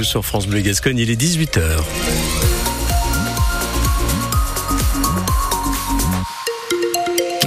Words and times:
Sur 0.00 0.24
France 0.24 0.46
Bleu 0.46 0.62
Gascogne, 0.62 0.98
il 0.98 1.10
est 1.10 1.20
18h. 1.20 1.84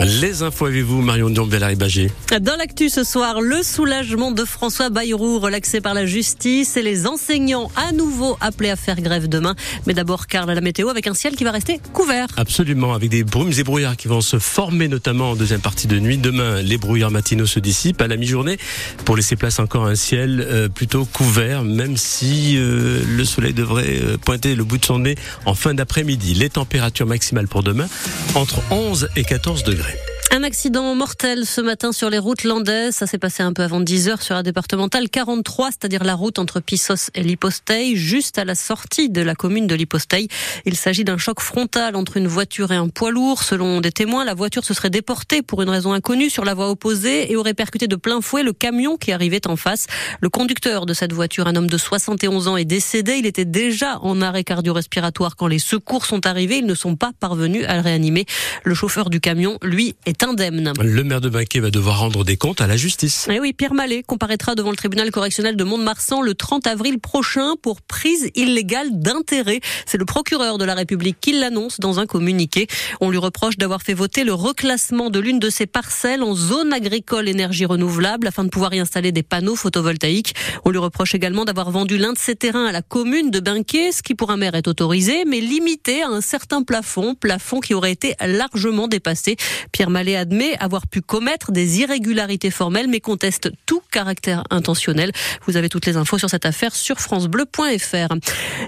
Les 0.05 0.43
infos 0.43 0.68
avec 0.68 0.84
vous, 0.84 1.02
Marion 1.02 1.31
Dion-Bellary-Bagé. 1.31 2.12
Dans 2.39 2.55
l'actu 2.57 2.89
ce 2.89 3.04
soir, 3.04 3.41
le 3.41 3.63
soulagement 3.63 4.29
de 4.29 4.46
François 4.46 4.91
Bayrou, 4.91 5.39
relaxé 5.39 5.81
par 5.81 5.96
la 5.96 6.05
justice 6.05 6.78
et 6.78 6.84
les 6.84 7.07
enseignants 7.07 7.71
à 7.75 7.91
nouveau 7.91 8.38
appelés 8.39 8.70
à 8.70 8.76
faire 8.76 9.02
grève 9.02 9.27
demain. 9.27 9.55
Mais 9.88 9.95
d'abord, 9.95 10.27
Carl, 10.27 10.48
à 10.52 10.54
la 10.54 10.62
météo 10.62 10.89
avec 10.89 11.07
un 11.07 11.16
ciel 11.16 11.36
qui 11.36 11.44
va 11.44 11.49
rester 11.49 11.80
couvert. 11.91 12.27
Absolument, 12.38 12.94
avec 12.94 13.09
des 13.09 13.23
brumes 13.23 13.52
et 13.57 13.63
brouillards 13.63 13.98
qui 13.98 14.07
vont 14.07 14.21
se 14.21 14.38
former 14.38 14.88
notamment 14.88 15.31
en 15.31 15.36
deuxième 15.36 15.62
partie 15.62 15.88
de 15.88 15.98
nuit. 15.98 16.20
Demain, 16.20 16.62
les 16.62 16.77
brouillards 16.77 17.09
matinaux 17.09 17.48
se 17.48 17.59
dissipent 17.59 18.02
à 18.02 18.08
la 18.08 18.16
mi-journée 18.16 18.59
pour 19.05 19.16
laisser 19.16 19.35
place 19.35 19.58
encore 19.58 19.88
à 19.88 19.90
un 19.90 19.95
ciel 19.95 20.45
euh, 20.48 20.70
plutôt 20.70 21.05
couvert, 21.05 21.63
même 21.63 21.98
si 21.98 22.58
euh, 22.58 23.02
le 23.08 23.26
soleil 23.26 23.53
devrait 23.53 24.02
euh, 24.03 24.17
pointer 24.17 24.53
le 24.53 24.66
bout 24.66 24.77
de 24.77 24.85
son 24.85 24.99
nez 24.99 25.16
en 25.45 25.55
fin 25.55 25.73
d'après-midi. 25.73 26.35
Les 26.35 26.52
températures 26.52 27.08
maximales 27.08 27.48
pour 27.48 27.63
demain, 27.63 27.88
entre 28.35 28.62
11 28.70 29.09
et 29.16 29.23
14 29.23 29.63
degrés. 29.63 29.95
Un 30.35 30.44
accident 30.44 30.94
mortel 30.95 31.45
ce 31.45 31.62
matin 31.62 31.94
sur 31.94 32.09
les 32.09 32.17
routes 32.17 32.43
landaises. 32.43 32.98
Ça 32.98 33.07
s'est 33.07 33.17
passé 33.17 33.41
un 33.41 33.53
peu 33.53 33.63
avant 33.63 33.80
10 33.80 34.09
heures 34.09 34.21
sur 34.21 34.35
la 34.35 34.43
départementale 34.43 35.09
43, 35.09 35.70
c'est-à-dire 35.71 36.03
la 36.03 36.13
route 36.13 36.39
entre 36.39 36.59
Pissos 36.59 37.09
et 37.16 37.23
Liposteil, 37.23 37.95
juste 37.95 38.38
à 38.38 38.43
la 38.43 38.53
sortie 38.53 39.09
de 39.09 39.21
la 39.21 39.34
commune 39.34 39.66
de 39.66 39.76
Liposteil. 39.76 40.27
Il 40.66 40.76
s'agit 40.76 41.05
d'un 41.05 41.17
choc 41.17 41.40
frontal 41.40 41.95
entre 41.95 42.17
une 42.17 42.27
voiture 42.27 42.73
et 42.73 42.76
un 42.76 42.90
poids 42.90 43.12
lourd. 43.12 43.43
Selon 43.43 43.79
des 43.79 43.93
témoins, 43.93 44.26
la 44.26 44.34
voiture 44.34 44.66
se 44.66 44.73
serait 44.73 44.90
déportée 44.90 45.41
pour 45.41 45.62
une 45.62 45.70
raison 45.70 45.93
inconnue 45.93 46.29
sur 46.29 46.43
la 46.43 46.54
voie 46.54 46.70
opposée 46.70 47.31
et 47.31 47.38
aurait 47.38 47.54
percuté 47.54 47.88
de 47.88 47.95
plein 47.95 48.20
fouet 48.20 48.43
le 48.43 48.52
camion 48.52 48.98
qui 48.98 49.13
arrivait 49.13 49.48
en 49.48 49.55
face. 49.55 49.88
Le 50.20 50.27
conducteur 50.27 50.85
de 50.85 50.93
cette 50.93 51.13
voiture, 51.13 51.48
un 51.48 51.55
homme 51.55 51.70
de 51.70 51.77
71 51.77 52.49
ans, 52.49 52.57
est 52.57 52.65
décédé. 52.65 53.13
Il 53.20 53.26
était 53.26 53.45
déjà 53.45 53.99
en 53.99 54.21
arrêt 54.21 54.43
cardio-respiratoire 54.43 55.38
quand 55.38 55.48
les 55.48 55.59
secours 55.59 56.05
sont 56.05 56.27
arrivés. 56.27 56.57
Ils 56.57 56.65
ne 56.65 56.76
sont 56.76 56.98
pas 56.98 57.12
parvenus 57.21 57.63
à 57.70 57.76
le 57.76 57.82
réanimer. 57.82 58.26
Le 58.65 58.76
chauffeur 58.76 59.10
du 59.10 59.21
camion, 59.21 59.60
lui, 59.62 59.95
est 60.05 60.24
indemne. 60.26 60.73
Le 60.81 61.04
maire 61.04 61.21
de 61.21 61.29
Baquet 61.29 61.59
va 61.59 61.71
devoir 61.71 61.99
rendre 61.99 62.23
des 62.23 62.37
comptes 62.37 62.62
à 62.62 62.68
la 62.68 62.77
justice. 62.77 63.27
Et 63.29 63.35
eh 63.35 63.40
oui, 63.40 63.54
Pierre 63.54 63.73
Mallet 63.73 64.03
comparaîtra 64.03 64.56
devant 64.56 64.72
le 64.72 64.75
tribunal 64.75 65.12
correctionnel 65.12 65.56
de 65.56 65.63
Mont-de-Marsan 65.63 66.22
le 66.22 66.34
30 66.34 66.67
avril 66.67 67.00
prochain 67.00 67.56
pour 67.62 67.81
prise 67.81 68.29
illégale 68.35 69.00
d'intérêt. 69.00 69.59
C'est 69.85 69.97
le 69.97 70.06
procureur 70.06 70.57
de 70.57 70.66
la 70.66 70.73
République 70.73 71.17
qui 71.22 71.34
l'annonce 71.34 71.79
dans 71.79 72.00
un 72.00 72.06
communiqué. 72.06 72.67
On 73.01 73.09
lui 73.09 73.17
reproche 73.17 73.57
d'avoir 73.57 73.81
fait 73.81 73.94
voter 73.94 74.23
le 74.23 74.34
reclassement 74.34 75.09
de 75.09 75.19
l'une 75.19 75.40
de 75.40 75.50
ses 75.50 75.67
parcelles 75.67 76.23
en 76.23 76.35
zone 76.35 76.73
agricole 76.73 77.28
énergie 77.28 77.66
renouvelable 77.66 78.28
afin 78.28 78.44
de 78.44 78.50
pouvoir 78.50 78.73
y 78.73 78.79
installer 78.79 79.12
des 79.12 79.23
panneaux 79.23 79.56
photovoltaïques. 79.56 80.35
On 80.63 80.72
lui 80.72 80.79
reproche 80.79 81.16
également 81.16 81.45
d'avoir 81.45 81.72
vendu 81.72 81.97
l'un 81.97 82.13
de 82.13 82.17
ses 82.17 82.35
terrains 82.35 82.66
à 82.66 82.72
la 82.72 82.81
commune 82.81 83.31
de 83.31 83.39
Binquet, 83.39 83.91
ce 83.91 84.01
qui 84.01 84.16
pour 84.16 84.31
un 84.31 84.38
maire 84.38 84.56
est 84.56 84.67
autorisé, 84.67 85.25
mais 85.25 85.39
limité 85.39 86.01
à 86.01 86.09
un 86.09 86.22
certain 86.22 86.63
plafond, 86.63 87.16
plafond 87.16 87.59
qui 87.59 87.73
aurait 87.73 87.91
été 87.91 88.16
largement 88.25 88.88
dépassé. 88.88 89.35
Pierre 89.72 89.89
Mallet 89.89 90.04
admet 90.13 90.57
avoir 90.59 90.88
pu 90.88 91.01
commettre 91.01 91.51
des 91.51 91.79
irrégularités 91.79 92.51
formelles, 92.51 92.88
mais 92.88 93.00
conteste 93.00 93.50
tout 93.66 93.81
caractère 93.91 94.44
intentionnel. 94.50 95.11
Vous 95.47 95.57
avez 95.57 95.69
toutes 95.69 95.85
les 95.85 95.97
infos 95.97 96.17
sur 96.17 96.29
cette 96.29 96.45
affaire 96.45 96.75
sur 96.75 97.00
francebleu.fr. 97.00 98.13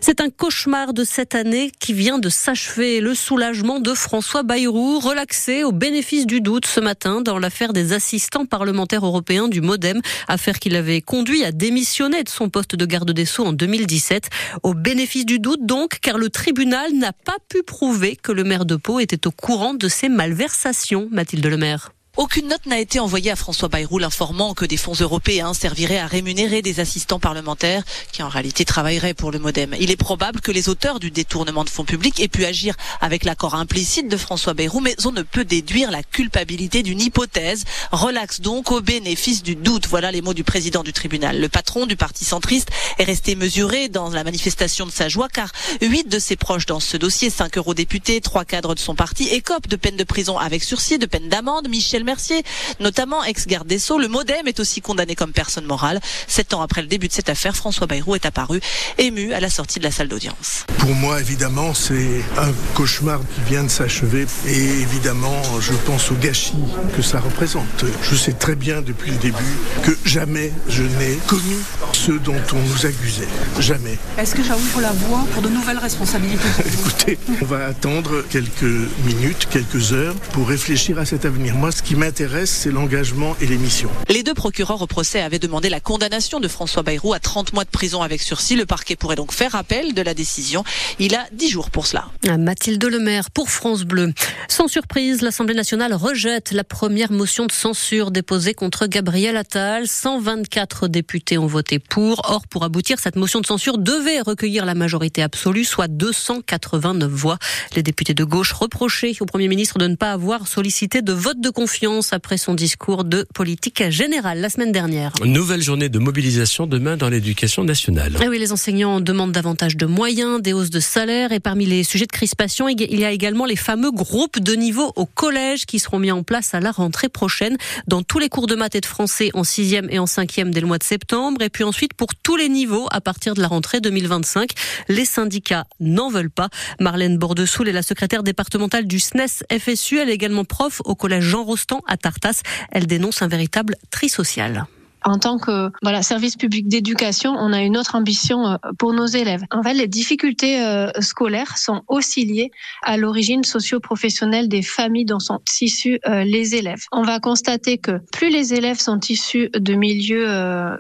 C'est 0.02 0.22
un 0.22 0.30
cauchemar 0.30 0.94
de 0.94 1.04
cette 1.04 1.36
année 1.36 1.72
qui 1.80 1.94
vient 1.94 2.18
de 2.18 2.30
s'achever. 2.30 3.02
Le 3.02 3.14
soulagement 3.14 3.80
de 3.80 3.94
François 3.94 4.44
Bayrou, 4.44 5.00
relaxé 5.00 5.64
au 5.64 5.72
bénéfice 5.72 6.26
du 6.26 6.40
doute 6.40 6.66
ce 6.66 6.80
matin 6.80 7.22
dans 7.22 7.40
l'affaire 7.40 7.74
des 7.74 7.94
assistants 7.94 8.46
parlementaires 8.46 9.06
européens 9.06 9.50
du 9.50 9.60
Modem, 9.60 10.02
affaire 10.28 10.60
qui 10.60 10.70
l'avait 10.70 11.02
conduit 11.02 11.44
à 11.44 11.52
démissionner 11.52 12.24
de 12.24 12.30
son 12.30 12.50
poste 12.50 12.76
de 12.76 12.86
garde 12.86 13.12
des 13.12 13.26
Sceaux 13.26 13.46
en 13.46 13.54
2017. 13.54 14.30
Au 14.64 14.74
bénéfice 14.74 15.26
du 15.26 15.40
doute 15.40 15.66
donc, 15.66 16.00
car 16.02 16.18
le 16.18 16.30
tribunal 16.30 16.94
n'a 16.94 17.12
pas 17.12 17.38
pu 17.50 17.64
prouver 17.64 18.16
que 18.16 18.32
le 18.32 18.44
maire 18.44 18.66
de 18.66 18.76
Pau 18.76 19.00
était 19.00 19.28
au 19.28 19.32
courant 19.32 19.74
de 19.74 19.88
ces 19.88 20.08
malversations. 20.08 21.10
Mathilde 21.28 21.50
Lemaire. 21.50 21.97
Aucune 22.18 22.48
note 22.48 22.66
n'a 22.66 22.80
été 22.80 23.00
envoyée 23.00 23.30
à 23.30 23.36
François 23.36 23.70
Bayrou 23.70 24.00
informant 24.04 24.56
que 24.56 24.66
des 24.66 24.76
fonds 24.76 24.96
européens 25.00 25.54
serviraient 25.54 26.00
à 26.00 26.08
rémunérer 26.08 26.64
des 26.64 26.80
assistants 26.80 27.20
parlementaires 27.20 27.84
qui 28.12 28.24
en 28.24 28.28
réalité 28.28 28.66
travailleraient 28.66 29.14
pour 29.14 29.32
le 29.32 29.38
Modem. 29.38 29.76
Il 29.80 29.92
est 29.92 29.98
probable 29.98 30.42
que 30.42 30.52
les 30.52 30.68
auteurs 30.68 31.00
du 31.00 31.12
détournement 31.12 31.64
de 31.64 31.70
fonds 31.70 31.86
publics 31.86 32.20
aient 32.20 32.28
pu 32.28 32.44
agir 32.46 32.76
avec 33.02 33.24
l'accord 33.24 33.54
implicite 33.54 34.10
de 34.10 34.18
François 34.18 34.56
Bayrou, 34.56 34.80
mais 34.80 34.96
on 35.06 35.12
ne 35.12 35.22
peut 35.22 35.46
déduire 35.46 35.92
la 35.92 36.02
culpabilité 36.02 36.82
d'une 36.82 37.02
hypothèse. 37.02 37.66
Relax 37.92 38.42
donc 38.42 38.72
au 38.72 38.82
bénéfice 38.82 39.44
du 39.44 39.56
doute. 39.56 39.86
Voilà 39.88 40.12
les 40.12 40.24
mots 40.24 40.34
du 40.34 40.44
président 40.44 40.82
du 40.82 40.94
tribunal. 40.94 41.40
Le 41.40 41.50
patron 41.50 41.86
du 41.86 41.98
parti 41.98 42.26
centriste 42.26 42.70
est 42.98 43.04
resté 43.04 43.36
mesuré 43.36 43.90
dans 43.90 44.10
la 44.10 44.24
manifestation 44.24 44.88
de 44.88 44.92
sa 44.92 45.08
joie 45.08 45.28
car 45.32 45.52
huit 45.82 46.10
de 46.10 46.18
ses 46.18 46.36
proches 46.36 46.66
dans 46.66 46.80
ce 46.80 46.98
dossier, 46.98 47.30
cinq 47.30 47.60
eurodéputés, 47.60 48.22
trois 48.22 48.44
cadres 48.44 48.74
de 48.74 48.80
son 48.80 48.96
parti, 48.96 49.28
écopent 49.28 49.68
de 49.68 49.76
peine 49.76 49.98
de 49.98 50.04
prison 50.04 50.40
avec 50.40 50.64
sursis, 50.64 50.98
de 50.98 51.06
peine 51.06 51.30
d'amende. 51.30 51.70
Michel 51.70 52.07
Mercier, 52.08 52.42
notamment 52.80 53.22
ex-garde 53.26 53.68
des 53.68 53.80
Sceaux. 53.80 54.00
Le 54.00 54.08
Modem 54.08 54.48
est 54.48 54.62
aussi 54.62 54.80
condamné 54.80 55.14
comme 55.14 55.34
personne 55.34 55.66
morale. 55.66 56.00
Sept 56.28 56.54
ans 56.54 56.62
après 56.62 56.82
le 56.82 56.88
début 56.88 57.10
de 57.10 57.14
cette 57.14 57.28
affaire, 57.28 57.54
François 57.54 57.86
Bayrou 57.86 58.16
est 58.16 58.26
apparu 58.26 58.62
ému 58.98 59.34
à 59.34 59.42
la 59.42 59.50
sortie 59.50 59.80
de 59.80 59.84
la 59.84 59.92
salle 59.92 60.08
d'audience. 60.08 60.66
Pour 60.78 60.96
moi, 60.96 61.20
évidemment, 61.20 61.74
c'est 61.74 62.24
un 62.38 62.54
cauchemar 62.76 63.20
qui 63.36 63.42
vient 63.50 63.66
de 63.66 63.70
s'achever. 63.70 64.26
Et 64.48 64.82
évidemment, 64.82 65.42
je 65.60 65.74
pense 65.74 66.10
au 66.10 66.16
gâchis 66.16 66.54
que 66.96 67.02
ça 67.02 67.20
représente. 67.20 67.84
Je 68.02 68.16
sais 68.16 68.32
très 68.32 68.56
bien 68.56 68.82
depuis 68.82 69.12
le 69.12 69.18
début 69.18 69.58
que 69.84 69.92
jamais 70.06 70.54
je 70.70 70.84
n'ai 70.84 71.18
commis 71.28 71.60
ce 71.92 72.14
dont 72.14 72.42
on 72.54 72.62
nous 72.62 72.86
accusait. 72.86 73.28
Jamais. 73.60 73.98
Est-ce 74.18 74.34
que 74.34 74.44
ça 74.44 74.56
ouvre 74.56 74.80
la 74.80 74.94
voie 74.94 75.26
pour 75.34 75.42
de 75.42 75.50
nouvelles 75.50 75.78
responsabilités? 75.78 76.48
Écoutez, 76.66 77.20
on 77.42 77.46
va 77.46 77.66
attendre 77.66 78.24
quelques 78.30 78.64
minutes, 79.06 79.50
quelques 79.50 79.92
heures 79.92 80.16
pour 80.32 80.48
réfléchir 80.48 81.00
à 81.00 81.06
cet 81.06 81.26
avenir. 81.26 81.56
Moi, 81.56 81.72
ce 81.74 81.82
qui 81.82 81.96
m'intéresse, 81.98 82.52
c'est 82.52 82.72
l'engagement 82.72 83.36
et 83.42 83.48
les 83.48 83.58
missions. 83.58 83.90
Les 84.08 84.22
deux 84.22 84.36
procureurs 84.36 84.82
au 84.82 84.88
procès 84.88 85.20
avaient 85.20 85.40
demandé 85.40 85.68
la 85.70 85.80
condamnation 85.80 86.40
de 86.40 86.48
François 86.48 86.84
Bayrou 86.84 87.14
à 87.14 87.20
30 87.20 87.54
mois 87.54 87.64
de 87.64 87.70
prison 87.70 88.04
avec 88.04 88.22
sursis. 88.22 88.56
Le 88.56 88.68
parquet 88.68 88.96
pourrait 88.96 89.16
donc 89.16 89.32
faire 89.34 89.56
appel 89.56 89.94
de 89.96 90.02
la 90.04 90.14
décision. 90.14 90.64
Il 91.00 91.16
a 91.16 91.26
10 91.34 91.50
jours 91.50 91.72
pour 91.72 91.88
cela. 91.88 92.10
Mathilde 92.38 92.84
Lemaire 92.84 93.32
pour 93.32 93.50
France 93.50 93.84
Bleu. 93.84 94.14
Sans 94.48 94.68
surprise, 94.68 95.22
l'Assemblée 95.22 95.56
nationale 95.56 95.94
rejette 95.94 96.52
la 96.52 96.64
première 96.64 97.12
motion 97.12 97.48
de 97.48 97.52
censure 97.52 98.12
déposée 98.12 98.54
contre 98.54 98.86
Gabriel 98.86 99.36
Attal. 99.36 99.88
124 99.88 100.88
députés 100.88 101.40
ont 101.40 101.48
voté 101.48 101.80
pour. 101.80 102.22
Or, 102.30 102.48
pour 102.48 102.64
aboutir, 102.64 103.00
cette 103.00 103.16
motion 103.16 103.42
de 103.42 103.48
censure 103.48 103.80
devait 103.80 104.22
recueillir 104.22 104.66
la 104.66 104.76
majorité 104.76 105.24
absolue, 105.24 105.66
soit 105.66 105.88
289 105.88 107.10
voix. 107.10 107.40
Les 107.76 107.82
députés 107.82 108.14
de 108.14 108.24
gauche 108.24 108.54
reprochaient 108.54 109.16
au 109.20 109.26
Premier 109.26 109.48
ministre 109.48 109.80
de 109.80 109.88
ne 109.88 109.96
pas 109.96 110.12
avoir 110.12 110.48
sollicité 110.48 111.02
de 111.02 111.14
vote 111.14 111.42
de 111.42 111.50
confiance 111.50 111.87
après 112.12 112.38
son 112.38 112.54
discours 112.54 113.06
de 113.06 113.26
politique 113.34 113.90
générale 113.90 114.42
la 114.42 114.50
semaine 114.50 114.74
dernière. 114.74 115.14
Nouvelle 115.24 115.62
journée 115.62 115.88
de 115.88 116.00
mobilisation 116.00 116.68
demain 116.68 116.98
dans 116.98 117.08
l'éducation 117.08 117.64
nationale. 117.64 118.18
Ah 118.20 118.26
oui, 118.30 118.40
les 118.40 118.52
enseignants 118.52 119.00
demandent 119.00 119.32
davantage 119.32 119.78
de 119.78 119.86
moyens, 119.86 120.42
des 120.42 120.52
hausses 120.52 120.70
de 120.70 120.82
salaire 120.82 121.32
et 121.32 121.40
parmi 121.40 121.66
les 121.66 121.86
sujets 121.86 122.06
de 122.06 122.12
crispation, 122.12 122.68
il 122.68 123.00
y 123.00 123.06
a 123.06 123.12
également 123.12 123.46
les 123.46 123.56
fameux 123.56 123.92
groupes 123.92 124.40
de 124.40 124.54
niveau 124.54 124.92
au 124.98 125.06
collège 125.06 125.66
qui 125.66 125.80
seront 125.80 126.00
mis 126.00 126.12
en 126.12 126.24
place 126.24 126.54
à 126.54 126.60
la 126.60 126.72
rentrée 126.72 127.08
prochaine 127.08 127.56
dans 127.88 128.04
tous 128.04 128.20
les 128.20 128.28
cours 128.28 128.48
de 128.48 128.56
maths 128.56 128.76
et 128.76 128.82
de 128.82 128.86
français 128.86 129.30
en 129.34 129.46
sixième 129.46 129.88
et 129.90 129.98
en 129.98 130.08
cinquième 130.08 130.54
dès 130.54 130.60
le 130.60 130.68
mois 130.68 130.80
de 130.80 130.84
septembre 130.84 131.42
et 131.42 131.50
puis 131.50 131.64
ensuite 131.64 131.94
pour 131.94 132.16
tous 132.16 132.36
les 132.36 132.50
niveaux 132.50 132.88
à 132.92 133.00
partir 133.00 133.34
de 133.34 133.42
la 133.42 133.48
rentrée 133.48 133.80
2025. 133.80 134.50
Les 134.90 135.06
syndicats 135.06 135.66
n'en 135.80 136.10
veulent 136.10 136.30
pas. 136.30 136.50
Marlène 136.82 137.18
Bordesoul 137.18 137.70
est 137.70 137.72
la 137.72 137.82
secrétaire 137.82 138.24
départementale 138.24 138.88
du 138.88 139.00
SNES 139.00 139.46
FSU. 139.58 140.00
Elle 140.00 140.10
est 140.10 140.16
également 140.16 140.44
prof 140.44 140.82
au 140.84 140.96
collège 140.96 141.24
Jean 141.24 141.46
Rostand 141.46 141.77
à 141.88 141.98
Tartas. 141.98 142.42
Elle 142.72 142.88
dénonce 142.88 143.22
un 143.22 143.28
véritable 143.28 143.76
tri 143.92 144.10
social 144.10 144.66
en 145.08 145.20
tant 145.20 145.38
que 145.38 145.72
voilà 145.82 146.04
service 146.04 146.36
public 146.36 146.68
d'éducation, 146.68 147.34
on 147.38 147.54
a 147.54 147.62
une 147.62 147.78
autre 147.78 147.96
ambition 147.96 148.46
euh, 148.48 148.56
pour 148.78 148.94
nos 148.94 149.06
élèves. 149.06 149.44
En 149.52 149.64
fait, 149.64 149.74
les 149.74 149.88
difficultés 149.88 150.62
euh, 150.62 150.92
scolaires 151.00 151.58
sont 151.58 151.84
aussi 151.88 152.26
liées 152.26 152.52
à 152.84 152.98
l'origine 152.98 153.44
socio-professionnelle 153.44 154.50
des 154.50 154.62
familles 154.62 155.06
dont 155.06 155.20
sont 155.20 155.40
issus 155.62 156.00
euh, 156.08 156.24
les 156.24 156.56
élèves. 156.56 156.84
On 156.92 157.04
va 157.04 157.20
constater 157.20 157.78
que 157.78 158.00
plus 158.12 158.30
les 158.30 158.54
élèves 158.54 158.80
sont 158.80 159.00
issus 159.10 159.50
de 159.54 159.74
milieux 159.74 160.28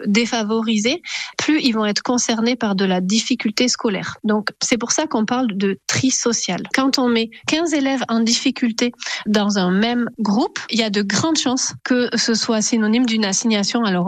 défavorisés, 0.06 1.02
plus 1.38 1.62
ils 1.62 1.72
vont 1.72 1.86
être 1.86 2.02
concernés 2.02 2.56
par 2.56 2.76
de 2.76 2.86
la 2.86 3.02
difficulté 3.02 3.68
scolaire. 3.68 4.18
Donc, 4.24 4.50
c'est 4.62 4.78
pour 4.78 4.92
ça 4.92 5.08
qu'on 5.08 5.26
parle 5.26 5.56
de 5.56 5.80
tri 5.88 6.12
social. 6.12 6.62
Quand 6.74 7.00
on 7.00 7.08
met 7.08 7.30
15 7.48 7.74
élèves 7.74 8.04
en 8.10 8.20
difficulté 8.20 8.92
dans 9.26 9.58
un 9.58 9.72
même 9.72 10.10
groupe, 10.20 10.60
il 10.70 10.80
y 10.80 10.84
a 10.84 10.90
de 10.90 11.02
grandes 11.02 11.38
chances 11.38 11.74
que 11.84 12.10
ce 12.16 12.34
soit 12.34 12.62
synonyme 12.62 13.06
d'une 13.06 13.26
assignation 13.26 13.84
à 13.84 13.92
leur 13.92 14.08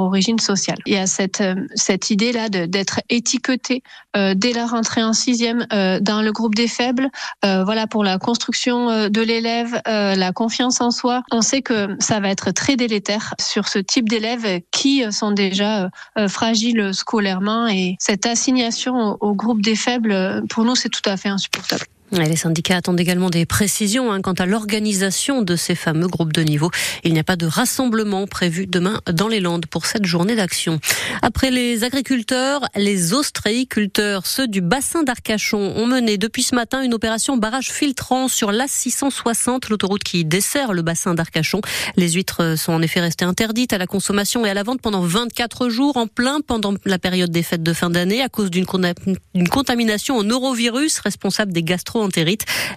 Il 0.86 0.94
y 0.94 0.98
a 0.98 1.08
cette, 1.08 1.44
cette 1.76 2.10
idée-là 2.10 2.50
d'être 2.50 3.02
étiqueté 3.10 3.84
dès 4.16 4.54
la 4.54 4.66
rentrée 4.66 5.04
en 5.04 5.14
sixième 5.14 5.66
dans 5.70 6.22
le 6.22 6.32
groupe 6.32 6.56
des 6.56 6.68
faibles. 6.68 7.10
voilà 7.44 7.88
pour 7.88 8.04
la 8.04 8.18
construction 8.18 9.10
de 9.10 9.22
l'élève, 9.22 9.82
la 9.86 10.32
confiance 10.32 10.82
en 10.82 10.92
soi. 10.92 11.22
On 11.32 11.42
sait 11.42 11.62
que 11.62 11.96
ça 12.00 12.20
va 12.20 12.30
être 12.30 12.52
très 12.52 12.76
délétère 12.76 13.36
sur 13.40 13.68
ce 13.68 13.80
type 13.80 14.10
d'élèves 14.10 14.62
qui 14.72 15.04
sont 15.12 15.32
déjà 15.32 15.90
fragiles 16.28 16.94
scolairement 16.94 17.68
et 17.68 17.96
cette 18.00 18.26
assignation 18.26 19.18
au 19.20 19.34
groupe 19.34 19.62
des 19.62 19.76
faibles, 19.76 20.44
pour 20.50 20.66
nous, 20.66 20.76
c'est 20.76 20.90
tout 20.90 21.08
à 21.08 21.18
fait 21.18 21.30
insupportable. 21.30 21.86
Les 22.12 22.36
syndicats 22.36 22.78
attendent 22.78 23.00
également 23.00 23.30
des 23.30 23.46
précisions 23.46 24.12
hein, 24.12 24.22
quant 24.22 24.34
à 24.34 24.48
l'organisation 24.48 25.44
de 25.44 25.56
ces 25.56 25.76
fameux 25.76 26.08
groupes 26.08 26.34
de 26.34 26.42
niveau. 26.42 26.72
Il 27.04 27.14
n'y 27.14 27.20
a 27.20 27.24
pas 27.24 27.36
de 27.36 27.46
rassemblement 27.46 28.26
prévu 28.26 28.66
demain 28.66 29.00
dans 29.12 29.28
les 29.28 29.40
Landes 29.40 29.68
pour 29.68 29.86
cette 29.86 30.06
journée 30.06 30.36
d'action. 30.36 30.80
Après 31.22 31.52
les 31.52 31.84
agriculteurs, 31.84 32.62
les 32.76 33.14
ostréiculteurs, 33.14 34.26
ceux 34.26 34.48
du 34.48 34.62
bassin 34.62 35.04
d'Arcachon, 35.04 35.74
ont 35.76 35.86
mené 35.86 36.18
depuis 36.18 36.42
ce 36.42 36.56
matin 36.56 36.82
une 36.82 36.96
opération 36.96 37.38
barrage 37.38 37.72
filtrant 37.72 38.28
sur 38.28 38.52
l'A660, 38.52 39.70
l'autoroute 39.70 40.04
qui 40.04 40.26
dessert 40.26 40.74
le 40.74 40.82
bassin 40.82 41.14
d'Arcachon. 41.14 41.62
Les 41.96 42.12
huîtres 42.12 42.56
sont 42.58 42.74
en 42.74 42.82
effet 42.82 43.02
restées 43.02 43.26
interdites 43.26 43.74
à 43.74 43.78
la 43.78 43.88
consommation 43.88 44.46
et 44.46 44.50
à 44.50 44.56
la 44.56 44.64
vente 44.64 44.82
pendant 44.82 45.02
24 45.02 45.70
jours 45.70 45.98
en 45.98 46.08
plein 46.08 46.42
pendant 46.42 46.74
la 46.86 46.98
période 46.98 47.30
des 47.30 47.44
fêtes 47.44 47.64
de 47.64 47.74
fin 47.74 47.92
d'année 47.92 48.24
à 48.24 48.30
cause 48.30 48.50
d'une 48.50 48.66
contamination 48.66 50.18
au 50.18 50.24
norovirus 50.24 51.00
responsable 51.00 51.54
des 51.54 51.64
gastro 51.64 51.99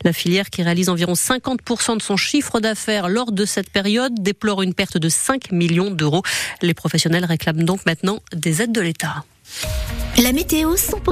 La 0.05 0.13
filière 0.13 0.51
qui 0.51 0.63
réalise 0.63 0.89
environ 0.89 1.13
50% 1.13 1.97
de 1.97 2.03
son 2.03 2.17
chiffre 2.17 2.61
d'affaires 2.61 3.09
lors 3.09 3.33
de 3.33 3.45
cette 3.45 3.71
période 3.71 4.13
déplore 4.19 4.63
une 4.63 4.75
perte 4.75 4.99
de 4.99 5.09
5 5.09 5.53
millions 5.53 5.91
d'euros. 5.91 6.23
Les 6.61 6.75
professionnels 6.75 7.25
réclament 7.25 7.65
donc 7.65 7.87
maintenant 7.87 8.21
des 8.35 8.63
aides 8.63 8.73
de 8.73 8.81
l'État. 8.81 9.25
La 10.23 10.33
météo 10.33 10.77